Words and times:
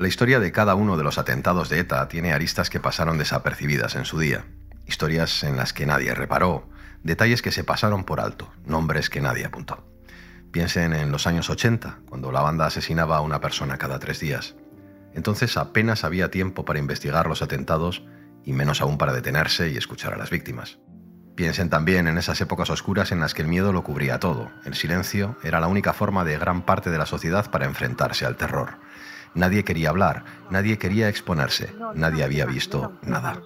La 0.00 0.08
historia 0.08 0.40
de 0.40 0.50
cada 0.50 0.76
uno 0.76 0.96
de 0.96 1.04
los 1.04 1.18
atentados 1.18 1.68
de 1.68 1.80
ETA 1.80 2.08
tiene 2.08 2.32
aristas 2.32 2.70
que 2.70 2.80
pasaron 2.80 3.18
desapercibidas 3.18 3.96
en 3.96 4.06
su 4.06 4.18
día, 4.18 4.46
historias 4.86 5.44
en 5.44 5.58
las 5.58 5.74
que 5.74 5.84
nadie 5.84 6.14
reparó, 6.14 6.66
detalles 7.02 7.42
que 7.42 7.52
se 7.52 7.64
pasaron 7.64 8.04
por 8.04 8.18
alto, 8.18 8.50
nombres 8.64 9.10
que 9.10 9.20
nadie 9.20 9.44
apuntó. 9.44 9.86
Piensen 10.52 10.94
en 10.94 11.12
los 11.12 11.26
años 11.26 11.50
80, 11.50 11.98
cuando 12.08 12.32
la 12.32 12.40
banda 12.40 12.64
asesinaba 12.64 13.18
a 13.18 13.20
una 13.20 13.42
persona 13.42 13.76
cada 13.76 13.98
tres 13.98 14.20
días. 14.20 14.56
Entonces 15.12 15.58
apenas 15.58 16.02
había 16.02 16.30
tiempo 16.30 16.64
para 16.64 16.78
investigar 16.78 17.26
los 17.26 17.42
atentados 17.42 18.02
y 18.42 18.54
menos 18.54 18.80
aún 18.80 18.96
para 18.96 19.12
detenerse 19.12 19.68
y 19.68 19.76
escuchar 19.76 20.14
a 20.14 20.16
las 20.16 20.30
víctimas. 20.30 20.78
Piensen 21.34 21.68
también 21.68 22.08
en 22.08 22.16
esas 22.16 22.40
épocas 22.40 22.70
oscuras 22.70 23.12
en 23.12 23.20
las 23.20 23.34
que 23.34 23.42
el 23.42 23.48
miedo 23.48 23.70
lo 23.70 23.84
cubría 23.84 24.18
todo. 24.18 24.50
El 24.64 24.76
silencio 24.76 25.36
era 25.44 25.60
la 25.60 25.68
única 25.68 25.92
forma 25.92 26.24
de 26.24 26.38
gran 26.38 26.62
parte 26.62 26.88
de 26.88 26.96
la 26.96 27.04
sociedad 27.04 27.50
para 27.50 27.66
enfrentarse 27.66 28.24
al 28.24 28.36
terror. 28.36 28.78
Nadie 29.34 29.62
quería 29.64 29.90
hablar, 29.90 30.24
nadie 30.50 30.76
quería 30.76 31.08
exponerse, 31.08 31.72
nadie 31.94 32.24
había 32.24 32.46
visto 32.46 32.92
nada, 33.06 33.40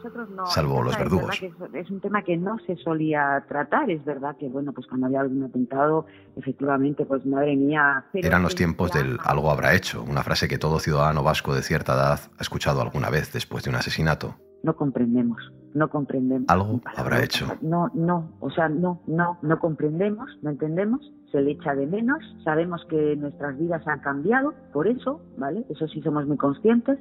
salvo 0.46 0.82
los 0.82 0.96
verdugos. 0.96 1.40
Es 1.74 1.90
un 1.90 2.00
tema 2.00 2.22
que 2.22 2.36
no 2.36 2.58
se 2.66 2.76
solía 2.76 3.44
tratar, 3.48 3.90
es 3.90 4.02
verdad 4.04 4.34
que, 4.38 4.48
bueno, 4.48 4.72
pues 4.72 4.86
cuando 4.86 5.06
había 5.06 5.20
algún 5.20 5.42
atentado, 5.44 6.06
efectivamente, 6.36 7.04
pues 7.04 7.26
madre 7.26 7.54
mía... 7.56 8.04
Eran 8.14 8.42
los 8.42 8.54
tiempos 8.54 8.92
del 8.92 9.18
algo 9.24 9.50
habrá 9.50 9.74
hecho, 9.74 10.02
una 10.02 10.22
frase 10.22 10.48
que 10.48 10.58
todo 10.58 10.78
ciudadano 10.78 11.22
vasco 11.22 11.54
de 11.54 11.62
cierta 11.62 11.94
edad 11.94 12.20
ha 12.38 12.42
escuchado 12.42 12.80
alguna 12.80 13.10
vez 13.10 13.32
después 13.32 13.64
de 13.64 13.70
un 13.70 13.76
asesinato. 13.76 14.36
No 14.62 14.76
comprendemos, 14.76 15.52
no 15.74 15.90
comprendemos. 15.90 16.48
Algo 16.48 16.80
habrá 16.96 17.22
hecho. 17.22 17.46
No, 17.60 17.90
no, 17.92 18.32
o 18.40 18.50
sea, 18.50 18.70
no, 18.70 19.02
no, 19.06 19.38
no 19.42 19.58
comprendemos, 19.58 20.30
no 20.40 20.48
entendemos 20.48 21.12
se 21.34 21.42
le 21.42 21.50
echa 21.50 21.74
de 21.74 21.84
menos, 21.84 22.22
sabemos 22.44 22.86
que 22.88 23.16
nuestras 23.16 23.58
vidas 23.58 23.84
han 23.88 23.98
cambiado, 23.98 24.54
por 24.72 24.86
eso, 24.86 25.20
¿vale? 25.36 25.64
Eso 25.68 25.88
sí 25.88 26.00
somos 26.00 26.28
muy 26.28 26.36
conscientes. 26.36 27.00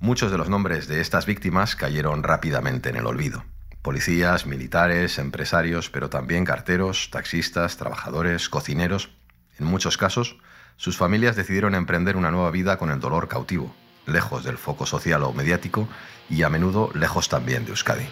Muchos 0.00 0.32
de 0.32 0.38
los 0.38 0.48
nombres 0.48 0.88
de 0.88 1.00
estas 1.00 1.24
víctimas 1.24 1.76
cayeron 1.76 2.24
rápidamente 2.24 2.88
en 2.88 2.96
el 2.96 3.06
olvido. 3.06 3.44
Policías, 3.82 4.48
militares, 4.48 5.20
empresarios, 5.20 5.90
pero 5.90 6.10
también 6.10 6.44
carteros, 6.44 7.08
taxistas, 7.12 7.76
trabajadores, 7.76 8.48
cocineros. 8.48 9.14
En 9.60 9.66
muchos 9.66 9.96
casos, 9.96 10.40
sus 10.74 10.96
familias 10.96 11.36
decidieron 11.36 11.76
emprender 11.76 12.16
una 12.16 12.32
nueva 12.32 12.50
vida 12.50 12.78
con 12.78 12.90
el 12.90 12.98
dolor 12.98 13.28
cautivo, 13.28 13.72
lejos 14.06 14.42
del 14.42 14.58
foco 14.58 14.86
social 14.86 15.22
o 15.22 15.32
mediático 15.32 15.86
y 16.28 16.42
a 16.42 16.48
menudo 16.48 16.90
lejos 16.94 17.28
también 17.28 17.64
de 17.64 17.70
Euskadi. 17.70 18.08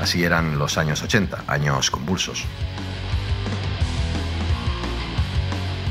Así 0.00 0.24
eran 0.24 0.58
los 0.58 0.78
años 0.78 1.02
80, 1.02 1.44
años 1.46 1.90
convulsos. 1.90 2.44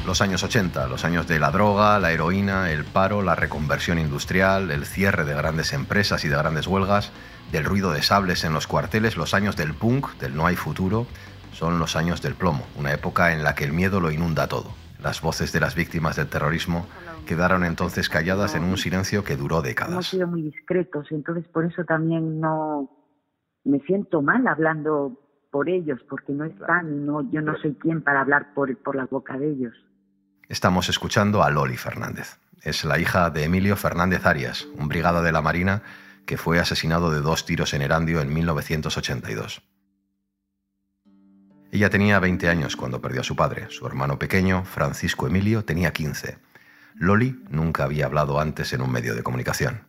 Los 0.06 0.22
años 0.22 0.42
80, 0.44 0.88
los 0.88 1.04
años 1.04 1.28
de 1.28 1.38
la 1.38 1.52
droga, 1.52 2.00
la 2.00 2.14
heroína, 2.14 2.72
el 2.72 2.86
paro, 2.86 3.22
la 3.22 3.36
reconversión 3.36 4.00
industrial, 4.00 4.72
el 4.72 4.86
cierre 4.86 5.26
de 5.26 5.34
grandes 5.34 5.74
empresas 5.74 6.24
y 6.24 6.30
de 6.30 6.38
grandes 6.38 6.66
huelgas, 6.66 7.12
del 7.52 7.66
ruido 7.66 7.92
de 7.92 8.02
sables 8.02 8.46
en 8.46 8.54
los 8.54 8.68
cuarteles, 8.68 9.18
los 9.18 9.34
años 9.34 9.58
del 9.58 9.74
punk, 9.74 10.18
del 10.20 10.36
no 10.36 10.48
hay 10.48 10.56
futuro, 10.56 11.08
son 11.52 11.78
los 11.78 11.98
años 11.98 12.22
del 12.22 12.36
plomo, 12.36 12.66
una 12.78 12.94
época 12.94 13.34
en 13.34 13.44
la 13.44 13.56
que 13.56 13.66
el 13.66 13.74
miedo 13.74 14.00
lo 14.00 14.10
inunda 14.10 14.48
todo. 14.48 14.72
Las 15.04 15.22
voces 15.22 15.52
de 15.52 15.60
las 15.60 15.76
víctimas 15.76 16.16
del 16.16 16.28
terrorismo 16.28 16.88
quedaron 17.26 17.66
entonces 17.66 18.08
calladas 18.08 18.56
en 18.56 18.64
un 18.64 18.78
silencio 18.78 19.26
que 19.26 19.36
duró 19.36 19.62
décadas. 19.62 19.92
Hemos 19.92 20.08
sido 20.08 20.28
muy 20.28 20.42
discretos, 20.42 21.08
entonces 21.12 21.46
por 21.50 21.66
eso 21.66 21.84
también 21.84 22.40
no, 22.40 22.90
me 23.64 23.80
siento 23.82 24.22
mal 24.22 24.48
hablando 24.48 25.20
por 25.52 25.70
ellos, 25.70 26.00
porque 26.10 26.34
no 26.34 26.46
están, 26.46 27.06
no, 27.06 27.30
yo 27.32 27.42
no 27.42 27.58
soy 27.58 27.76
quien 27.76 28.02
para 28.02 28.22
hablar 28.22 28.54
por, 28.54 28.76
por 28.78 28.96
la 28.96 29.06
boca 29.06 29.38
de 29.38 29.50
ellos. 29.50 29.74
Estamos 30.50 30.90
escuchando 30.90 31.44
a 31.44 31.50
Loli 31.50 31.78
Fernández. 31.78 32.40
Es 32.62 32.86
la 32.86 33.00
hija 33.00 33.30
de 33.30 33.44
Emilio 33.44 33.76
Fernández 33.76 34.26
Arias, 34.26 34.68
un 34.78 34.88
brigada 34.88 35.22
de 35.22 35.32
la 35.32 35.42
Marina 35.42 35.84
que 36.26 36.38
fue 36.38 36.60
asesinado 36.60 37.12
de 37.12 37.22
dos 37.22 37.46
tiros 37.46 37.74
en 37.74 37.82
Erandio 37.82 38.22
en 38.22 38.34
1982. 38.34 39.62
Ella 41.72 41.90
tenía 41.90 42.20
20 42.20 42.50
años 42.50 42.76
cuando 42.76 43.02
perdió 43.02 43.22
a 43.22 43.24
su 43.24 43.36
padre. 43.36 43.68
Su 43.70 43.88
hermano 43.88 44.20
pequeño, 44.20 44.64
Francisco 44.64 45.28
Emilio, 45.28 45.66
tenía 45.66 45.92
15. 45.92 46.38
Loli 46.96 47.44
nunca 47.50 47.84
había 47.84 48.06
hablado 48.06 48.40
antes 48.40 48.74
en 48.74 48.82
un 48.82 48.92
medio 48.92 49.16
de 49.16 49.24
comunicación. 49.24 49.88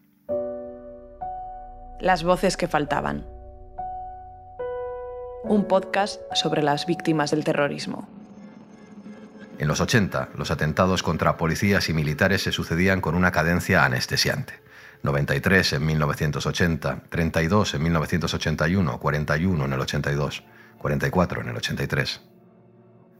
Las 2.00 2.22
voces 2.22 2.56
que 2.56 2.68
faltaban 2.68 3.26
un 5.48 5.66
podcast 5.66 6.20
sobre 6.34 6.62
las 6.62 6.86
víctimas 6.86 7.30
del 7.30 7.42
terrorismo. 7.42 8.06
En 9.58 9.66
los 9.66 9.80
80, 9.80 10.30
los 10.36 10.50
atentados 10.50 11.02
contra 11.02 11.36
policías 11.36 11.88
y 11.88 11.94
militares 11.94 12.42
se 12.42 12.52
sucedían 12.52 13.00
con 13.00 13.14
una 13.14 13.32
cadencia 13.32 13.84
anestesiante. 13.84 14.60
93 15.02 15.72
en 15.74 15.86
1980, 15.86 17.02
32 17.08 17.74
en 17.74 17.82
1981, 17.82 19.00
41 19.00 19.64
en 19.64 19.72
el 19.72 19.80
82, 19.80 20.44
44 20.78 21.40
en 21.40 21.48
el 21.48 21.56
83. 21.56 22.20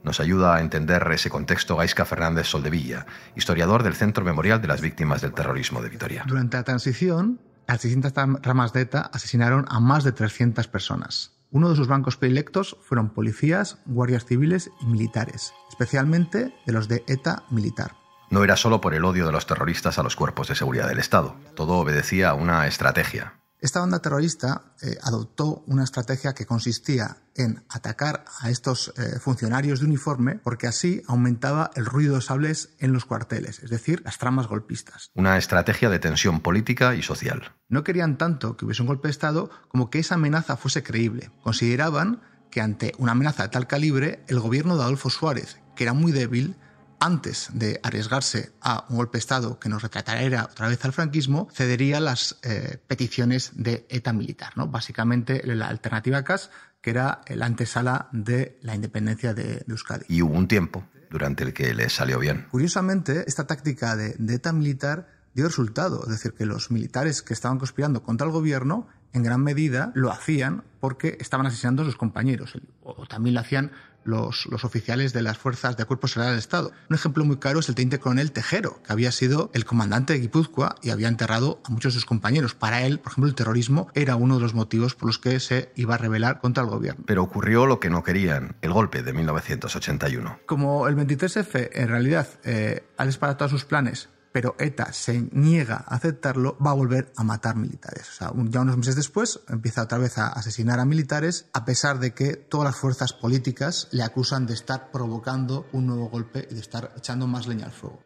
Nos 0.02 0.20
ayuda 0.20 0.56
a 0.56 0.60
entender 0.60 1.08
ese 1.12 1.30
contexto 1.30 1.76
Gaisca 1.76 2.04
Fernández 2.04 2.46
Soldevilla, 2.46 3.06
historiador 3.36 3.82
del 3.82 3.94
Centro 3.94 4.24
Memorial 4.24 4.60
de 4.60 4.68
las 4.68 4.80
Víctimas 4.80 5.22
del 5.22 5.32
Terrorismo 5.32 5.80
de 5.82 5.88
Vitoria. 5.88 6.24
Durante 6.26 6.56
la 6.56 6.62
transición, 6.62 7.40
las 7.66 7.82
distintas 7.82 8.12
ramas 8.42 8.72
de 8.72 8.82
ETA 8.82 9.10
asesinaron 9.12 9.64
a 9.68 9.80
más 9.80 10.04
de 10.04 10.12
300 10.12 10.68
personas. 10.68 11.37
Uno 11.50 11.70
de 11.70 11.76
sus 11.76 11.88
bancos 11.88 12.16
predilectos 12.16 12.76
fueron 12.82 13.10
policías, 13.10 13.78
guardias 13.86 14.26
civiles 14.26 14.70
y 14.82 14.86
militares, 14.86 15.54
especialmente 15.70 16.54
de 16.66 16.72
los 16.72 16.88
de 16.88 17.04
ETA 17.06 17.44
militar. 17.50 17.92
No 18.30 18.44
era 18.44 18.56
solo 18.56 18.82
por 18.82 18.92
el 18.92 19.06
odio 19.06 19.24
de 19.24 19.32
los 19.32 19.46
terroristas 19.46 19.98
a 19.98 20.02
los 20.02 20.14
cuerpos 20.14 20.48
de 20.48 20.54
seguridad 20.54 20.88
del 20.88 20.98
Estado, 20.98 21.36
todo 21.54 21.78
obedecía 21.78 22.30
a 22.30 22.34
una 22.34 22.66
estrategia, 22.66 23.37
esta 23.60 23.80
banda 23.80 23.98
terrorista 24.00 24.62
eh, 24.82 24.96
adoptó 25.02 25.64
una 25.66 25.82
estrategia 25.82 26.32
que 26.32 26.46
consistía 26.46 27.16
en 27.34 27.64
atacar 27.68 28.24
a 28.40 28.50
estos 28.50 28.92
eh, 28.96 29.18
funcionarios 29.18 29.80
de 29.80 29.86
uniforme 29.86 30.36
porque 30.36 30.68
así 30.68 31.02
aumentaba 31.08 31.70
el 31.74 31.86
ruido 31.86 32.16
de 32.16 32.22
sables 32.22 32.70
en 32.78 32.92
los 32.92 33.04
cuarteles, 33.04 33.60
es 33.62 33.70
decir, 33.70 34.00
las 34.04 34.18
tramas 34.18 34.46
golpistas. 34.46 35.10
Una 35.14 35.36
estrategia 35.38 35.90
de 35.90 35.98
tensión 35.98 36.40
política 36.40 36.94
y 36.94 37.02
social. 37.02 37.52
No 37.68 37.82
querían 37.82 38.16
tanto 38.16 38.56
que 38.56 38.64
hubiese 38.64 38.82
un 38.82 38.88
golpe 38.88 39.08
de 39.08 39.12
Estado 39.12 39.50
como 39.68 39.90
que 39.90 39.98
esa 39.98 40.14
amenaza 40.14 40.56
fuese 40.56 40.82
creíble. 40.82 41.30
Consideraban 41.42 42.22
que 42.50 42.60
ante 42.60 42.92
una 42.98 43.12
amenaza 43.12 43.42
de 43.42 43.48
tal 43.50 43.66
calibre, 43.66 44.24
el 44.28 44.40
gobierno 44.40 44.76
de 44.76 44.84
Adolfo 44.84 45.10
Suárez, 45.10 45.58
que 45.74 45.84
era 45.84 45.92
muy 45.92 46.12
débil, 46.12 46.56
antes 47.00 47.48
de 47.52 47.80
arriesgarse 47.82 48.52
a 48.60 48.84
un 48.88 48.96
golpe 48.96 49.18
de 49.18 49.20
Estado 49.20 49.58
que 49.58 49.68
nos 49.68 49.82
retrataría 49.82 50.44
otra 50.44 50.68
vez 50.68 50.84
al 50.84 50.92
franquismo, 50.92 51.48
cedería 51.52 52.00
las 52.00 52.38
eh, 52.42 52.78
peticiones 52.86 53.52
de 53.54 53.86
ETA 53.88 54.12
militar. 54.12 54.52
¿no? 54.56 54.68
Básicamente 54.68 55.42
la 55.44 55.68
alternativa 55.68 56.24
CAS, 56.24 56.50
que 56.80 56.90
era 56.90 57.22
la 57.28 57.46
antesala 57.46 58.08
de 58.12 58.58
la 58.62 58.74
independencia 58.74 59.34
de, 59.34 59.64
Euskadi. 59.68 60.04
Y 60.08 60.22
hubo 60.22 60.34
un 60.34 60.48
tiempo 60.48 60.84
durante 61.10 61.44
el 61.44 61.52
que 61.52 61.74
le 61.74 61.88
salió 61.88 62.18
bien. 62.18 62.46
Curiosamente, 62.50 63.24
esta 63.26 63.46
táctica 63.46 63.96
de, 63.96 64.14
de 64.18 64.34
ETA 64.34 64.52
militar 64.52 65.08
dio 65.34 65.46
resultado, 65.46 66.02
es 66.02 66.10
decir, 66.10 66.32
que 66.32 66.46
los 66.46 66.70
militares 66.70 67.22
que 67.22 67.32
estaban 67.32 67.58
conspirando 67.58 68.02
contra 68.02 68.26
el 68.26 68.32
gobierno 68.32 68.88
en 69.12 69.22
gran 69.22 69.42
medida 69.42 69.92
lo 69.94 70.10
hacían 70.10 70.64
porque 70.80 71.16
estaban 71.20 71.46
asesinando 71.46 71.82
a 71.82 71.86
sus 71.86 71.96
compañeros, 71.96 72.54
o 72.82 73.06
también 73.06 73.34
lo 73.34 73.40
hacían 73.40 73.72
los, 74.08 74.46
oficiales 74.64 75.12
de 75.12 75.22
las 75.22 75.38
fuerzas 75.38 75.76
de 75.76 75.84
cuerpos 75.84 76.12
seguridad 76.12 76.32
del 76.32 76.38
Estado. 76.38 76.72
Un 76.88 76.96
ejemplo 76.96 77.24
muy 77.24 77.36
claro 77.36 77.60
es 77.60 77.68
el 77.68 77.74
teniente 77.74 77.98
coronel 77.98 78.32
Tejero, 78.32 78.82
que 78.82 78.92
había 78.92 79.12
sido 79.12 79.50
el 79.52 79.64
comandante 79.64 80.14
de 80.14 80.20
Guipúzcoa 80.20 80.76
y 80.82 80.90
había 80.90 81.08
enterrado 81.08 81.60
a 81.64 81.70
muchos 81.70 81.92
de 81.92 82.00
sus 82.00 82.06
compañeros. 82.06 82.54
Para 82.54 82.82
él, 82.82 82.98
por 82.98 83.12
ejemplo, 83.12 83.28
el 83.28 83.34
terrorismo 83.34 83.88
era 83.94 84.16
uno 84.16 84.36
de 84.36 84.40
los 84.40 84.54
motivos 84.54 84.94
por 84.94 85.08
los 85.08 85.18
que 85.18 85.38
se 85.40 85.72
iba 85.76 85.94
a 85.94 85.98
rebelar 85.98 86.40
contra 86.40 86.64
el 86.64 86.70
gobierno. 86.70 87.04
Pero 87.06 87.22
ocurrió 87.22 87.66
lo 87.66 87.80
que 87.80 87.90
no 87.90 88.02
querían, 88.02 88.56
el 88.62 88.72
golpe 88.72 89.02
de 89.02 89.12
1981. 89.12 90.40
Como 90.46 90.88
el 90.88 90.96
23F 90.96 91.70
en 91.72 91.88
realidad 91.88 92.28
eh, 92.44 92.84
ha 92.96 93.04
disparatado 93.04 93.50
sus 93.50 93.64
planes 93.64 94.08
pero 94.38 94.54
ETA 94.60 94.92
se 94.92 95.28
niega 95.32 95.84
a 95.84 95.96
aceptarlo, 95.96 96.56
va 96.64 96.70
a 96.70 96.74
volver 96.74 97.10
a 97.16 97.24
matar 97.24 97.56
militares. 97.56 98.08
O 98.08 98.12
sea, 98.12 98.32
ya 98.44 98.60
unos 98.60 98.76
meses 98.76 98.94
después 98.94 99.40
empieza 99.48 99.82
otra 99.82 99.98
vez 99.98 100.16
a 100.16 100.28
asesinar 100.28 100.78
a 100.78 100.84
militares, 100.84 101.50
a 101.52 101.64
pesar 101.64 101.98
de 101.98 102.14
que 102.14 102.36
todas 102.36 102.66
las 102.66 102.76
fuerzas 102.76 103.12
políticas 103.12 103.88
le 103.90 104.04
acusan 104.04 104.46
de 104.46 104.54
estar 104.54 104.92
provocando 104.92 105.66
un 105.72 105.88
nuevo 105.88 106.08
golpe 106.08 106.46
y 106.48 106.54
de 106.54 106.60
estar 106.60 106.92
echando 106.96 107.26
más 107.26 107.48
leña 107.48 107.66
al 107.66 107.72
fuego. 107.72 108.00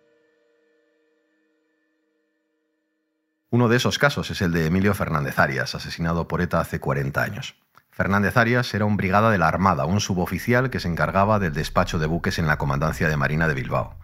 Uno 3.51 3.69
de 3.69 3.77
esos 3.77 3.99
casos 3.99 4.31
es 4.31 4.41
el 4.41 4.53
de 4.53 4.65
Emilio 4.65 4.95
Fernández 4.95 5.39
Arias, 5.39 5.75
asesinado 5.75 6.29
por 6.29 6.41
ETA 6.41 6.61
hace 6.61 6.81
40 6.81 7.23
años. 7.23 7.57
Fernández 7.91 8.39
Arias 8.39 8.73
era 8.73 8.87
un 8.87 8.97
brigada 8.97 9.31
de 9.31 9.37
la 9.37 9.49
Armada, 9.49 9.85
un 9.85 10.01
suboficial 10.01 10.71
que 10.71 10.81
se 10.81 10.89
encargaba 10.89 11.39
del 11.39 11.53
despacho 11.53 11.99
de 11.99 12.07
buques 12.07 12.39
en 12.39 12.47
la 12.47 12.57
Comandancia 12.57 13.11
de 13.11 13.19
Marina 13.19 13.49
de 13.49 13.53
Bilbao. 13.53 13.99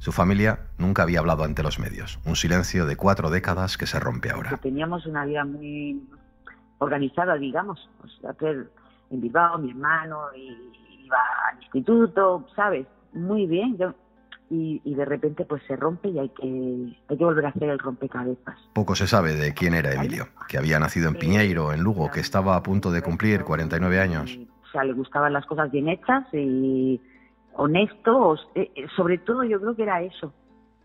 Su 0.00 0.12
familia 0.12 0.60
nunca 0.78 1.02
había 1.02 1.18
hablado 1.18 1.44
ante 1.44 1.62
los 1.62 1.78
medios. 1.78 2.18
Un 2.24 2.34
silencio 2.34 2.86
de 2.86 2.96
cuatro 2.96 3.28
décadas 3.28 3.76
que 3.76 3.84
se 3.86 4.00
rompe 4.00 4.30
ahora. 4.30 4.56
Teníamos 4.56 5.04
una 5.04 5.26
vida 5.26 5.44
muy 5.44 6.02
organizada, 6.78 7.36
digamos. 7.36 7.90
O 8.02 8.08
sea, 8.08 8.32
que 8.32 8.64
en 9.10 9.20
Bilbao, 9.20 9.58
mi 9.58 9.72
hermano, 9.72 10.20
iba 10.34 11.18
al 11.50 11.62
instituto, 11.62 12.48
¿sabes? 12.56 12.86
Muy 13.12 13.46
bien, 13.46 13.76
yo, 13.76 13.92
y, 14.48 14.80
y, 14.84 14.94
de 14.94 15.04
repente 15.04 15.44
pues 15.44 15.62
se 15.66 15.76
rompe 15.76 16.08
y 16.08 16.18
hay 16.18 16.30
que, 16.30 16.96
hay 17.08 17.18
que 17.18 17.24
volver 17.24 17.44
a 17.44 17.50
hacer 17.50 17.68
el 17.68 17.78
rompecabezas. 17.78 18.56
Poco 18.72 18.94
se 18.94 19.06
sabe 19.06 19.34
de 19.34 19.52
quién 19.52 19.74
era 19.74 19.92
Emilio, 19.92 20.28
que 20.48 20.56
había 20.56 20.78
nacido 20.78 21.08
en 21.08 21.16
Piñeiro, 21.16 21.74
en 21.74 21.82
Lugo, 21.82 22.10
que 22.10 22.20
estaba 22.20 22.56
a 22.56 22.62
punto 22.62 22.90
de 22.90 23.02
cumplir 23.02 23.44
49 23.44 24.00
años. 24.00 24.38
O 24.64 24.72
sea, 24.72 24.82
le 24.84 24.94
gustaban 24.94 25.34
las 25.34 25.44
cosas 25.44 25.70
bien 25.70 25.88
hechas 25.88 26.24
y 26.32 27.00
honesto, 27.54 28.36
eh, 28.54 28.70
sobre 28.96 29.18
todo 29.18 29.44
yo 29.44 29.60
creo 29.60 29.76
que 29.76 29.82
era 29.82 30.02
eso, 30.02 30.32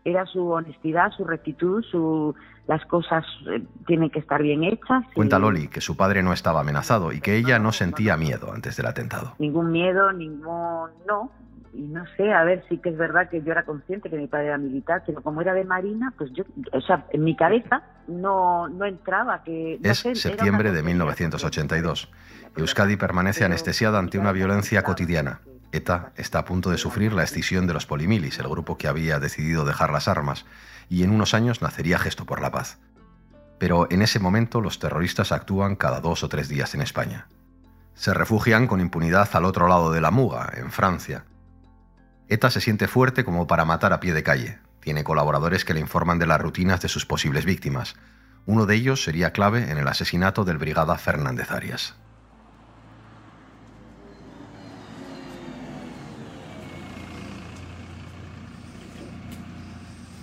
era 0.04 0.24
su 0.26 0.50
honestidad, 0.50 1.10
su 1.12 1.24
rectitud, 1.24 1.82
su 1.82 2.34
las 2.66 2.84
cosas 2.86 3.24
eh, 3.48 3.62
tienen 3.86 4.10
que 4.10 4.18
estar 4.18 4.42
bien 4.42 4.64
hechas. 4.64 5.04
Y... 5.12 5.14
Cuenta 5.14 5.38
Loli 5.38 5.68
que 5.68 5.80
su 5.80 5.96
padre 5.96 6.22
no 6.22 6.32
estaba 6.32 6.60
amenazado 6.60 7.12
y 7.12 7.20
que 7.20 7.36
ella 7.36 7.58
no 7.58 7.72
sentía 7.72 8.16
miedo 8.16 8.52
antes 8.52 8.76
del 8.76 8.86
atentado. 8.86 9.34
Ningún 9.38 9.70
miedo, 9.70 10.12
ningún 10.12 10.90
no. 11.06 11.30
Y 11.72 11.82
no 11.82 12.04
sé, 12.16 12.32
a 12.32 12.42
ver, 12.42 12.64
sí 12.68 12.78
que 12.78 12.88
es 12.88 12.96
verdad 12.96 13.28
que 13.28 13.42
yo 13.42 13.52
era 13.52 13.64
consciente 13.64 14.08
que 14.08 14.16
mi 14.16 14.26
padre 14.26 14.46
era 14.46 14.58
militar, 14.58 15.02
pero 15.04 15.22
como 15.22 15.42
era 15.42 15.52
de 15.52 15.64
Marina, 15.64 16.12
pues 16.16 16.32
yo, 16.32 16.44
o 16.72 16.80
sea, 16.80 17.04
en 17.12 17.22
mi 17.22 17.36
cabeza 17.36 17.82
no, 18.08 18.66
no 18.68 18.86
entraba 18.86 19.42
que... 19.44 19.78
No 19.82 19.90
es 19.90 19.98
sé, 19.98 20.14
septiembre 20.14 20.72
de 20.72 20.82
1982. 20.82 22.10
Euskadi 22.56 22.96
permanece 22.96 23.44
anestesiada 23.44 23.98
ante 23.98 24.18
una 24.18 24.32
violencia 24.32 24.82
cotidiana. 24.82 25.40
ETA 25.76 26.12
está 26.16 26.40
a 26.40 26.44
punto 26.44 26.70
de 26.70 26.78
sufrir 26.78 27.12
la 27.12 27.22
escisión 27.22 27.66
de 27.66 27.74
los 27.74 27.86
polimilis, 27.86 28.38
el 28.38 28.48
grupo 28.48 28.78
que 28.78 28.88
había 28.88 29.20
decidido 29.20 29.64
dejar 29.64 29.92
las 29.92 30.08
armas, 30.08 30.46
y 30.88 31.02
en 31.02 31.10
unos 31.10 31.34
años 31.34 31.62
nacería 31.62 31.98
Gesto 31.98 32.24
por 32.24 32.40
la 32.40 32.50
Paz. 32.50 32.78
Pero 33.58 33.86
en 33.90 34.02
ese 34.02 34.18
momento 34.18 34.60
los 34.60 34.78
terroristas 34.78 35.32
actúan 35.32 35.76
cada 35.76 36.00
dos 36.00 36.22
o 36.22 36.28
tres 36.28 36.48
días 36.48 36.74
en 36.74 36.82
España. 36.82 37.28
Se 37.94 38.12
refugian 38.12 38.66
con 38.66 38.80
impunidad 38.80 39.28
al 39.32 39.44
otro 39.44 39.68
lado 39.68 39.90
de 39.90 40.00
la 40.00 40.10
Muga, 40.10 40.52
en 40.54 40.70
Francia. 40.70 41.24
ETA 42.28 42.50
se 42.50 42.60
siente 42.60 42.88
fuerte 42.88 43.24
como 43.24 43.46
para 43.46 43.64
matar 43.64 43.92
a 43.92 44.00
pie 44.00 44.12
de 44.12 44.22
calle. 44.22 44.58
Tiene 44.80 45.04
colaboradores 45.04 45.64
que 45.64 45.74
le 45.74 45.80
informan 45.80 46.18
de 46.18 46.26
las 46.26 46.40
rutinas 46.40 46.80
de 46.80 46.88
sus 46.88 47.06
posibles 47.06 47.44
víctimas. 47.44 47.96
Uno 48.44 48.66
de 48.66 48.74
ellos 48.76 49.02
sería 49.02 49.32
clave 49.32 49.70
en 49.70 49.78
el 49.78 49.88
asesinato 49.88 50.44
del 50.44 50.58
brigada 50.58 50.96
Fernández 50.98 51.50
Arias. 51.50 51.96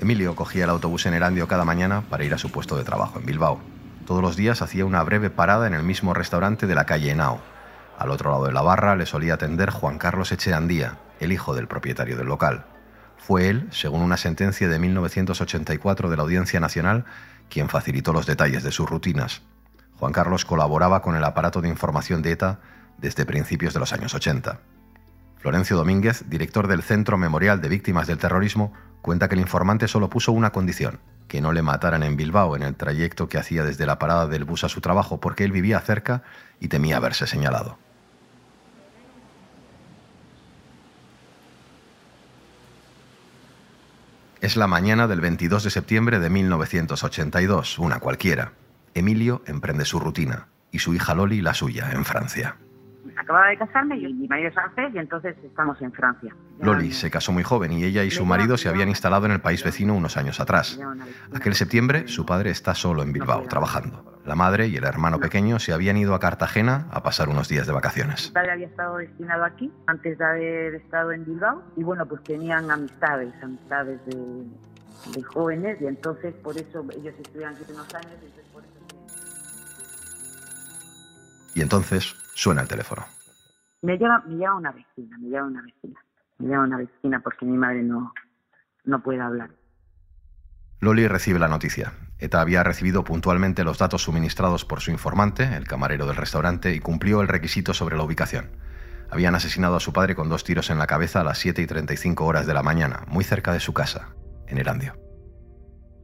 Emilio 0.03 0.35
cogía 0.35 0.65
el 0.65 0.69
autobús 0.69 1.05
en 1.05 1.13
Erandio 1.13 1.47
cada 1.47 1.63
mañana 1.63 2.01
para 2.09 2.25
ir 2.25 2.33
a 2.33 2.37
su 2.37 2.51
puesto 2.51 2.75
de 2.75 2.83
trabajo 2.83 3.19
en 3.19 3.25
Bilbao. 3.25 3.61
Todos 4.05 4.21
los 4.21 4.35
días 4.35 4.61
hacía 4.61 4.85
una 4.85 5.01
breve 5.01 5.29
parada 5.29 5.65
en 5.65 5.73
el 5.73 5.83
mismo 5.83 6.13
restaurante 6.13 6.67
de 6.67 6.75
la 6.75 6.85
calle 6.85 7.11
Henao. 7.11 7.39
Al 7.97 8.11
otro 8.11 8.29
lado 8.29 8.45
de 8.45 8.51
la 8.51 8.61
barra 8.61 8.97
le 8.97 9.05
solía 9.05 9.35
atender 9.35 9.69
Juan 9.69 9.97
Carlos 9.97 10.33
Echeandía, 10.33 10.97
el 11.21 11.31
hijo 11.31 11.55
del 11.55 11.69
propietario 11.69 12.17
del 12.17 12.27
local. 12.27 12.65
Fue 13.17 13.47
él, 13.47 13.69
según 13.71 14.01
una 14.01 14.17
sentencia 14.17 14.67
de 14.67 14.77
1984 14.77 16.09
de 16.09 16.17
la 16.17 16.23
Audiencia 16.23 16.59
Nacional, 16.59 17.05
quien 17.49 17.69
facilitó 17.69 18.11
los 18.11 18.25
detalles 18.25 18.63
de 18.63 18.73
sus 18.73 18.89
rutinas. 18.89 19.41
Juan 19.99 20.11
Carlos 20.11 20.43
colaboraba 20.43 21.01
con 21.01 21.15
el 21.15 21.23
aparato 21.23 21.61
de 21.61 21.69
información 21.69 22.21
de 22.21 22.31
ETA 22.31 22.59
desde 22.97 23.25
principios 23.25 23.73
de 23.73 23.79
los 23.79 23.93
años 23.93 24.13
80. 24.13 24.59
Florencio 25.37 25.77
Domínguez, 25.77 26.25
director 26.27 26.67
del 26.67 26.83
Centro 26.83 27.17
Memorial 27.17 27.61
de 27.61 27.69
Víctimas 27.69 28.07
del 28.07 28.17
Terrorismo, 28.17 28.73
cuenta 29.03 29.27
que 29.27 29.35
el 29.35 29.41
informante 29.41 29.87
solo 29.87 30.09
puso 30.09 30.31
una 30.31 30.51
condición, 30.51 30.99
que 31.27 31.41
no 31.41 31.51
le 31.51 31.61
mataran 31.61 32.01
en 32.01 32.17
Bilbao 32.17 32.55
en 32.55 32.63
el 32.63 32.73
trayecto 32.73 33.29
que 33.29 33.37
hacía 33.37 33.63
desde 33.63 33.85
la 33.85 33.99
parada 33.99 34.27
del 34.27 34.45
bus 34.45 34.63
a 34.63 34.69
su 34.69 34.81
trabajo, 34.81 35.19
porque 35.19 35.43
él 35.43 35.51
vivía 35.51 35.79
cerca 35.81 36.23
y 36.59 36.69
temía 36.69 36.99
verse 36.99 37.27
señalado. 37.27 37.77
Es 44.41 44.57
la 44.57 44.67
mañana 44.67 45.07
del 45.07 45.21
22 45.21 45.63
de 45.63 45.69
septiembre 45.69 46.19
de 46.19 46.29
1982, 46.29 47.79
una 47.79 47.99
cualquiera. 47.99 48.53
Emilio 48.93 49.43
emprende 49.45 49.85
su 49.85 49.99
rutina 49.99 50.47
y 50.71 50.79
su 50.79 50.93
hija 50.93 51.13
Loli 51.13 51.41
la 51.41 51.53
suya 51.53 51.91
en 51.91 52.05
Francia. 52.05 52.57
Acababa 53.23 53.47
de 53.47 53.57
casarme 53.57 53.97
y 53.97 54.13
mi 54.13 54.27
marido 54.27 54.49
es 54.49 54.53
francés 54.53 54.91
y 54.93 54.97
entonces 54.97 55.37
estamos 55.45 55.81
en 55.81 55.93
Francia. 55.93 56.35
Loli 56.59 56.91
se 56.91 57.09
casó 57.09 57.31
muy 57.31 57.43
joven 57.43 57.71
y 57.71 57.85
ella 57.85 58.03
y 58.03 58.11
su 58.11 58.25
marido 58.25 58.57
se 58.57 58.67
habían 58.67 58.89
instalado 58.89 59.25
en 59.25 59.31
el 59.31 59.39
país 59.39 59.63
vecino 59.63 59.95
unos 59.95 60.17
años 60.17 60.41
atrás. 60.41 60.77
Aquel 61.33 61.55
septiembre 61.55 62.09
su 62.09 62.25
padre 62.25 62.49
está 62.49 62.75
solo 62.75 63.01
en 63.01 63.13
Bilbao 63.13 63.43
trabajando. 63.47 64.19
La 64.25 64.35
madre 64.35 64.67
y 64.67 64.75
el 64.75 64.83
hermano 64.83 65.21
pequeño 65.21 65.59
se 65.59 65.71
habían 65.71 65.95
ido 65.95 66.15
a 66.15 66.19
Cartagena 66.19 66.87
a 66.91 67.01
pasar 67.01 67.29
unos 67.29 67.47
días 67.47 67.65
de 67.65 67.71
vacaciones. 67.71 68.27
Mi 68.27 68.33
padre 68.33 68.51
había 68.51 68.67
estado 68.67 68.97
destinado 68.97 69.45
aquí 69.45 69.71
antes 69.87 70.17
de 70.17 70.25
haber 70.25 70.75
estado 70.75 71.13
en 71.13 71.23
Bilbao 71.23 71.63
y 71.77 71.83
bueno, 71.83 72.05
pues 72.05 72.21
tenían 72.23 72.69
amistades, 72.69 73.33
amistades 73.41 74.05
de, 74.05 74.43
de 75.15 75.23
jóvenes 75.23 75.81
y 75.81 75.85
entonces 75.85 76.33
por 76.43 76.57
eso 76.57 76.85
ellos 76.91 77.15
estuvieron 77.17 77.55
aquí 77.55 77.71
unos 77.71 77.95
años 77.95 78.11
y 78.21 78.25
entonces 78.25 78.51
por 78.51 78.63
eso... 78.63 78.73
Y 81.55 81.61
entonces 81.61 82.22
suena 82.33 82.61
el 82.61 82.67
teléfono. 82.67 83.05
Me 83.81 83.97
llama, 83.97 84.23
me 84.27 84.37
llama 84.37 84.57
una 84.57 84.71
vecina, 84.71 85.17
me 85.17 85.29
llama 85.29 85.47
una 85.47 85.61
vecina. 85.61 85.99
Me 86.39 86.49
llama 86.49 86.63
una 86.63 86.77
vecina 86.77 87.19
porque 87.21 87.45
mi 87.45 87.57
madre 87.57 87.83
no, 87.83 88.13
no 88.85 89.03
puede 89.03 89.21
hablar. 89.21 89.51
Loli 90.79 91.07
recibe 91.07 91.39
la 91.39 91.47
noticia. 91.47 91.93
ETA 92.19 92.41
había 92.41 92.63
recibido 92.63 93.03
puntualmente 93.03 93.63
los 93.63 93.77
datos 93.77 94.03
suministrados 94.03 94.65
por 94.65 94.81
su 94.81 94.91
informante, 94.91 95.55
el 95.55 95.67
camarero 95.67 96.05
del 96.07 96.15
restaurante, 96.15 96.73
y 96.73 96.79
cumplió 96.79 97.21
el 97.21 97.27
requisito 97.27 97.73
sobre 97.73 97.97
la 97.97 98.03
ubicación. 98.03 98.51
Habían 99.09 99.35
asesinado 99.35 99.75
a 99.75 99.79
su 99.79 99.93
padre 99.93 100.15
con 100.15 100.27
dos 100.27 100.43
tiros 100.43 100.69
en 100.69 100.79
la 100.79 100.87
cabeza 100.87 101.21
a 101.21 101.23
las 101.23 101.37
7 101.37 101.61
y 101.61 101.67
35 101.67 102.25
horas 102.25 102.47
de 102.47 102.53
la 102.53 102.63
mañana, 102.63 103.05
muy 103.07 103.23
cerca 103.23 103.53
de 103.53 103.59
su 103.59 103.73
casa, 103.73 104.15
en 104.47 104.57
Erandio. 104.57 104.93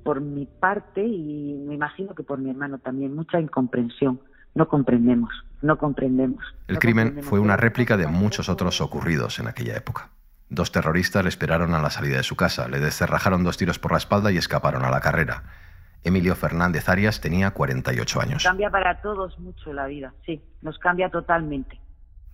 Por 0.03 0.21
mi 0.21 0.45
parte, 0.45 1.03
y 1.03 1.55
me 1.67 1.73
imagino 1.73 2.13
que 2.15 2.23
por 2.23 2.39
mi 2.39 2.49
hermano 2.49 2.77
también, 2.79 3.15
mucha 3.15 3.39
incomprensión. 3.39 4.21
No 4.55 4.67
comprendemos, 4.67 5.29
no 5.61 5.77
comprendemos. 5.77 6.43
El 6.67 6.75
no 6.75 6.79
crimen 6.79 7.07
comprendemos. 7.07 7.29
fue 7.29 7.39
una 7.39 7.57
réplica 7.57 7.97
de 7.97 8.07
muchos 8.07 8.49
otros 8.49 8.81
ocurridos 8.81 9.39
en 9.39 9.47
aquella 9.47 9.75
época. 9.75 10.09
Dos 10.49 10.71
terroristas 10.71 11.23
le 11.23 11.29
esperaron 11.29 11.75
a 11.75 11.81
la 11.81 11.91
salida 11.91 12.17
de 12.17 12.23
su 12.23 12.35
casa, 12.35 12.67
le 12.67 12.79
descerrajaron 12.79 13.43
dos 13.43 13.57
tiros 13.57 13.77
por 13.77 13.91
la 13.91 13.99
espalda 13.99 14.31
y 14.31 14.37
escaparon 14.37 14.83
a 14.83 14.89
la 14.89 14.99
carrera. 14.99 15.43
Emilio 16.03 16.35
Fernández 16.35 16.89
Arias 16.89 17.21
tenía 17.21 17.51
48 17.51 18.21
años. 18.21 18.44
Cambia 18.44 18.69
para 18.69 19.01
todos 19.01 19.37
mucho 19.39 19.73
la 19.73 19.85
vida, 19.85 20.13
sí, 20.25 20.41
nos 20.61 20.79
cambia 20.79 21.09
totalmente. 21.09 21.79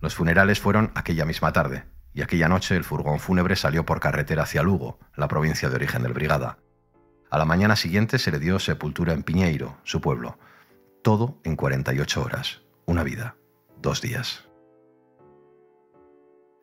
Los 0.00 0.14
funerales 0.14 0.60
fueron 0.60 0.92
aquella 0.94 1.24
misma 1.24 1.52
tarde, 1.52 1.84
y 2.14 2.22
aquella 2.22 2.48
noche 2.48 2.76
el 2.76 2.84
furgón 2.84 3.18
fúnebre 3.18 3.56
salió 3.56 3.84
por 3.84 4.00
carretera 4.00 4.44
hacia 4.44 4.62
Lugo, 4.62 4.98
la 5.16 5.28
provincia 5.28 5.68
de 5.68 5.74
origen 5.74 6.02
del 6.02 6.14
Brigada. 6.14 6.58
A 7.30 7.38
la 7.38 7.44
mañana 7.44 7.76
siguiente 7.76 8.18
se 8.18 8.30
le 8.30 8.38
dio 8.38 8.58
sepultura 8.58 9.12
en 9.12 9.22
Piñeiro, 9.22 9.76
su 9.82 10.00
pueblo. 10.00 10.38
Todo 11.06 11.38
en 11.44 11.54
48 11.54 12.20
horas, 12.20 12.62
una 12.84 13.04
vida, 13.04 13.36
dos 13.80 14.02
días. 14.02 14.48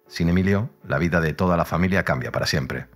Sin 0.08 0.28
Emilio, 0.28 0.70
la 0.86 0.98
vida 0.98 1.22
de 1.22 1.32
toda 1.32 1.56
la 1.56 1.64
familia 1.64 2.04
cambia 2.04 2.34
para 2.34 2.46
siempre. 2.46 2.88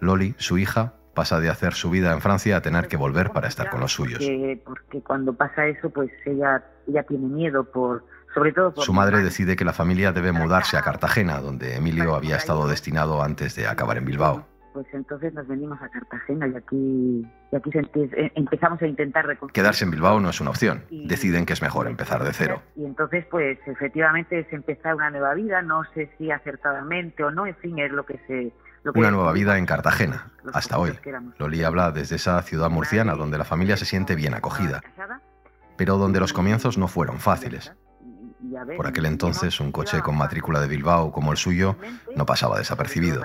Loli, 0.00 0.34
su 0.36 0.58
hija, 0.58 0.96
pasa 1.14 1.40
de 1.40 1.48
hacer 1.48 1.72
su 1.72 1.88
vida 1.88 2.12
en 2.12 2.20
Francia 2.20 2.58
a 2.58 2.60
tener 2.60 2.86
que 2.86 2.98
volver 2.98 3.30
para 3.30 3.48
estar 3.48 3.70
con 3.70 3.80
los 3.80 3.94
suyos. 3.94 4.18
Porque, 4.18 4.62
porque 4.62 5.00
cuando 5.00 5.32
pasa 5.32 5.66
eso, 5.68 5.88
pues 5.88 6.10
ella, 6.26 6.62
ella 6.86 7.02
tiene 7.04 7.28
miedo 7.28 7.64
por, 7.64 8.04
sobre 8.34 8.52
todo 8.52 8.74
por 8.74 8.84
Su 8.84 8.92
madre 8.92 9.22
decide 9.22 9.56
que 9.56 9.64
la 9.64 9.72
familia 9.72 10.12
debe 10.12 10.32
mudarse 10.32 10.76
a 10.76 10.82
Cartagena, 10.82 11.40
donde 11.40 11.76
Emilio 11.76 12.14
había 12.14 12.36
estado 12.36 12.68
destinado 12.68 13.22
antes 13.22 13.54
de 13.54 13.66
acabar 13.66 13.96
en 13.96 14.04
Bilbao. 14.04 14.46
Pues 14.72 14.86
entonces 14.92 15.34
nos 15.34 15.48
venimos 15.48 15.82
a 15.82 15.88
Cartagena 15.88 16.46
y 16.46 16.54
aquí, 16.54 17.26
y 17.50 17.56
aquí 17.56 17.70
eh, 17.94 18.30
empezamos 18.36 18.80
a 18.80 18.86
intentar 18.86 19.26
reconstruir. 19.26 19.52
Quedarse 19.52 19.84
en 19.84 19.90
Bilbao 19.90 20.20
no 20.20 20.30
es 20.30 20.40
una 20.40 20.50
opción. 20.50 20.84
Deciden 20.90 21.44
que 21.44 21.54
es 21.54 21.60
mejor 21.62 21.88
empezar 21.88 22.22
de 22.22 22.32
cero. 22.32 22.62
Y 22.76 22.84
entonces, 22.84 23.24
pues 23.30 23.58
efectivamente 23.66 24.38
es 24.38 24.52
empezar 24.52 24.94
una 24.94 25.10
nueva 25.10 25.34
vida, 25.34 25.60
no 25.62 25.82
sé 25.92 26.10
si 26.16 26.30
acertadamente 26.30 27.24
o 27.24 27.32
no, 27.32 27.46
en 27.46 27.56
fin, 27.56 27.78
es 27.80 27.90
lo 27.90 28.06
que 28.06 28.20
se... 28.28 28.52
Lo 28.82 28.92
que 28.94 29.00
Una 29.00 29.10
nueva 29.10 29.32
vida 29.32 29.58
en 29.58 29.66
Cartagena, 29.66 30.30
hasta 30.54 30.78
hoy. 30.78 30.92
Loli 31.38 31.64
habla 31.64 31.90
desde 31.90 32.16
esa 32.16 32.40
ciudad 32.42 32.70
murciana 32.70 33.14
donde 33.14 33.36
la 33.36 33.44
familia 33.44 33.76
se 33.76 33.84
siente 33.84 34.14
bien 34.14 34.32
acogida, 34.34 34.80
pero 35.76 35.98
donde 35.98 36.18
los 36.20 36.32
comienzos 36.32 36.78
no 36.78 36.88
fueron 36.88 37.18
fáciles. 37.18 37.72
y- 38.42 38.54
y 38.54 38.76
Por 38.76 38.86
aquel 38.86 39.04
y 39.04 39.08
entonces, 39.08 39.60
un 39.60 39.70
coche 39.72 40.00
con 40.00 40.16
matrícula 40.16 40.60
de 40.60 40.68
Bilbao 40.68 41.12
como 41.12 41.30
el 41.32 41.36
suyo 41.36 41.76
no 42.16 42.24
pasaba 42.24 42.56
desapercibido. 42.56 43.22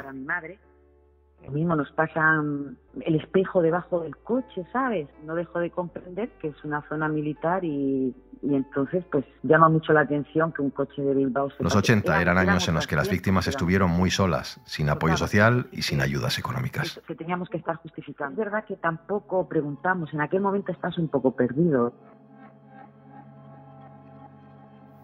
Lo 1.46 1.52
mismo 1.52 1.76
nos 1.76 1.92
pasan 1.92 2.78
el 3.02 3.16
espejo 3.16 3.62
debajo 3.62 4.02
del 4.02 4.18
coche, 4.18 4.66
¿sabes? 4.74 5.08
No 5.26 5.36
dejo 5.36 5.60
de 5.60 5.70
comprender 5.70 6.30
que 6.42 6.48
es 6.48 6.64
una 6.64 6.82
zona 6.90 7.08
militar 7.08 7.64
y, 7.64 8.16
y 8.42 8.56
entonces 8.56 9.04
pues 9.12 9.26
llama 9.44 9.70
mucho 9.70 9.94
la 9.94 10.02
atención 10.02 10.52
que 10.52 10.62
un 10.62 10.72
coche 10.72 11.02
de 11.02 11.14
Bilbao 11.14 11.50
se 11.52 11.64
Los 11.64 11.74
pase. 11.74 11.92
80 11.94 12.22
eran 12.22 12.38
años 12.38 12.68
en 12.68 12.76
los 12.76 12.88
que 12.88 12.96
las 12.96 13.10
víctimas 13.10 13.48
estuvieron 13.48 13.92
muy 13.92 14.12
solas, 14.12 14.60
sin 14.66 14.90
apoyo 14.90 15.18
social 15.18 15.68
y 15.72 15.82
sin 15.82 16.02
ayudas 16.02 16.38
económicas. 16.40 17.02
que 17.08 17.16
teníamos 17.16 17.50
que 17.50 17.58
estar 17.58 17.76
justificando. 17.78 18.42
Es 18.42 18.46
verdad 18.46 18.66
que 18.66 18.76
tampoco 18.76 19.48
preguntamos, 19.48 20.14
en 20.14 20.22
aquel 20.22 20.42
momento 20.42 20.72
estás 20.72 20.98
un 20.98 21.10
poco 21.10 21.36
perdido. 21.36 21.94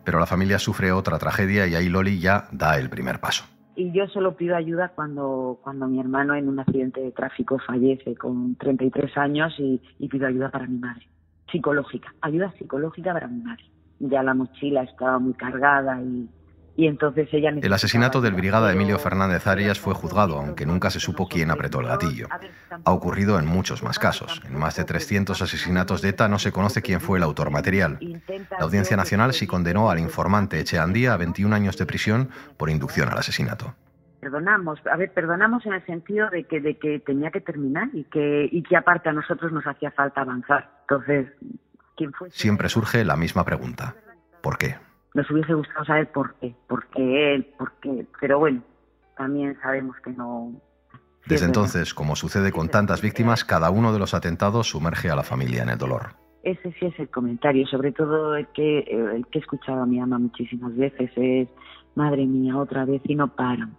Pero 0.03 0.19
la 0.19 0.25
familia 0.25 0.57
sufre 0.57 0.91
otra 0.91 1.19
tragedia 1.19 1.67
y 1.67 1.75
ahí 1.75 1.87
Loli 1.87 2.19
ya 2.19 2.47
da 2.51 2.77
el 2.77 2.89
primer 2.89 3.19
paso. 3.19 3.45
Y 3.75 3.91
yo 3.91 4.07
solo 4.07 4.35
pido 4.35 4.55
ayuda 4.55 4.89
cuando, 4.89 5.59
cuando 5.63 5.87
mi 5.87 5.99
hermano 5.99 6.35
en 6.35 6.49
un 6.49 6.59
accidente 6.59 7.01
de 7.01 7.11
tráfico 7.11 7.57
fallece 7.59 8.15
con 8.15 8.55
33 8.55 9.17
años 9.17 9.53
y, 9.57 9.81
y 9.99 10.07
pido 10.07 10.27
ayuda 10.27 10.49
para 10.49 10.67
mi 10.67 10.77
madre. 10.77 11.07
Psicológica, 11.51 12.13
ayuda 12.21 12.51
psicológica 12.57 13.13
para 13.13 13.27
mi 13.27 13.41
madre. 13.41 13.63
Ya 13.99 14.23
la 14.23 14.33
mochila 14.33 14.83
estaba 14.83 15.19
muy 15.19 15.33
cargada 15.33 16.01
y, 16.01 16.27
y 16.81 16.87
entonces 16.87 17.29
ella 17.31 17.51
el 17.61 17.73
asesinato 17.73 18.21
del 18.21 18.33
brigada 18.33 18.73
Emilio 18.73 18.97
Fernández 18.97 19.45
Arias 19.45 19.79
fue 19.79 19.93
juzgado, 19.93 20.39
aunque 20.39 20.65
nunca 20.65 20.89
se 20.89 20.99
supo 20.99 21.27
quién 21.27 21.51
apretó 21.51 21.79
el 21.79 21.85
gatillo. 21.85 22.27
Ha 22.83 22.91
ocurrido 22.91 23.37
en 23.37 23.45
muchos 23.45 23.83
más 23.83 23.99
casos. 23.99 24.41
En 24.47 24.57
más 24.57 24.77
de 24.77 24.83
300 24.83 25.39
asesinatos 25.39 26.01
de 26.01 26.09
ETA 26.09 26.27
no 26.27 26.39
se 26.39 26.51
conoce 26.51 26.81
quién 26.81 26.99
fue 26.99 27.19
el 27.19 27.23
autor 27.23 27.51
material. 27.51 27.99
La 28.49 28.65
Audiencia 28.65 28.97
Nacional 28.97 29.33
sí 29.33 29.45
condenó 29.45 29.91
al 29.91 29.99
informante 29.99 30.59
Echeandía 30.59 31.13
a 31.13 31.17
21 31.17 31.55
años 31.55 31.77
de 31.77 31.85
prisión 31.85 32.29
por 32.57 32.71
inducción 32.71 33.09
al 33.09 33.19
asesinato. 33.19 33.75
Perdonamos, 34.19 34.79
a 34.91 34.97
ver, 34.97 35.13
perdonamos 35.13 35.63
en 35.67 35.73
el 35.73 35.85
sentido 35.85 36.31
de 36.31 36.45
que, 36.45 36.61
de 36.61 36.79
que 36.79 36.97
tenía 36.97 37.29
que 37.29 37.41
terminar 37.41 37.89
y 37.93 38.05
que, 38.05 38.49
y 38.51 38.63
que 38.63 38.75
aparte 38.75 39.09
a 39.09 39.13
nosotros 39.13 39.51
nos 39.51 39.67
hacía 39.67 39.91
falta 39.91 40.21
avanzar. 40.21 40.67
Entonces, 40.89 41.27
¿quién 41.95 42.11
fue? 42.11 42.31
Siempre 42.31 42.69
surge 42.69 43.05
la 43.05 43.17
misma 43.17 43.45
pregunta. 43.45 43.93
¿Por 44.41 44.57
qué? 44.57 44.77
Nos 45.13 45.29
hubiese 45.29 45.53
gustado 45.53 45.83
saber 45.85 46.11
por 46.11 46.35
qué, 46.35 46.55
por 46.67 46.87
qué 46.87 47.35
él, 47.35 47.45
por 47.57 47.73
qué, 47.81 48.05
pero 48.19 48.39
bueno, 48.39 48.63
también 49.17 49.57
sabemos 49.61 49.97
que 50.03 50.11
no. 50.11 50.53
Desde 51.25 51.45
entonces, 51.45 51.93
como 51.93 52.15
sucede 52.15 52.51
con 52.51 52.69
tantas 52.69 53.01
víctimas, 53.01 53.43
cada 53.43 53.69
uno 53.69 53.91
de 53.93 53.99
los 53.99 54.13
atentados 54.13 54.69
sumerge 54.69 55.09
a 55.09 55.15
la 55.15 55.23
familia 55.23 55.63
en 55.63 55.69
el 55.69 55.77
dolor. 55.77 56.15
Ese 56.43 56.71
sí 56.79 56.85
es 56.87 56.97
el 56.97 57.09
comentario, 57.09 57.67
sobre 57.67 57.91
todo 57.91 58.35
el 58.35 58.47
que, 58.47 58.79
el 58.79 59.27
que 59.27 59.37
he 59.37 59.41
escuchado 59.41 59.83
a 59.83 59.85
mi 59.85 59.99
ama 59.99 60.17
muchísimas 60.17 60.75
veces, 60.75 61.11
es, 61.15 61.47
madre 61.93 62.25
mía, 62.25 62.57
otra 62.57 62.85
vez 62.85 63.01
y 63.05 63.15
no 63.15 63.35
paran. 63.35 63.77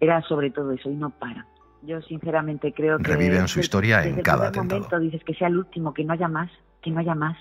Era 0.00 0.20
sobre 0.22 0.50
todo 0.50 0.72
eso 0.72 0.90
y 0.90 0.96
no 0.96 1.10
paran. 1.10 1.46
Yo 1.82 2.02
sinceramente 2.02 2.72
creo 2.74 2.98
que... 2.98 3.04
Reviven 3.04 3.48
su 3.48 3.60
historia 3.60 4.04
en 4.04 4.20
cada 4.20 4.48
atentado. 4.48 4.82
momento 4.82 4.98
dices 4.98 5.24
que 5.24 5.34
sea 5.34 5.48
el 5.48 5.58
último, 5.58 5.94
que 5.94 6.04
no 6.04 6.12
haya 6.12 6.28
más, 6.28 6.50
que 6.82 6.90
no 6.90 7.00
haya 7.00 7.14
más 7.14 7.36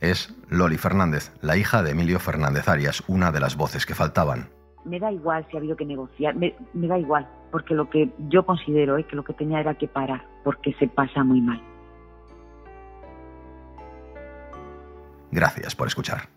es 0.00 0.34
Loli 0.48 0.78
Fernández, 0.78 1.32
la 1.40 1.56
hija 1.56 1.82
de 1.82 1.90
Emilio 1.90 2.18
Fernández 2.18 2.68
Arias, 2.68 3.02
una 3.08 3.32
de 3.32 3.40
las 3.40 3.56
voces 3.56 3.86
que 3.86 3.94
faltaban. 3.94 4.48
Me 4.84 4.98
da 4.98 5.10
igual 5.10 5.46
si 5.50 5.56
ha 5.56 5.60
habido 5.60 5.76
que 5.76 5.86
negociar, 5.86 6.34
me, 6.34 6.54
da 6.74 6.98
igual, 6.98 7.26
porque 7.50 7.74
lo 7.74 7.88
que 7.88 8.10
yo 8.28 8.44
considero 8.44 8.98
es 8.98 9.06
que 9.06 9.16
lo 9.16 9.24
que 9.24 9.32
tenía 9.32 9.60
era 9.60 9.74
que 9.74 9.88
parar, 9.88 10.26
porque 10.44 10.74
se 10.74 10.88
pasa 10.88 11.24
muy 11.24 11.40
mal. 11.40 11.60
Gracias 15.30 15.74
por 15.74 15.88
escuchar. 15.88 16.28